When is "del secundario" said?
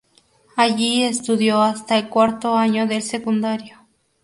2.87-3.85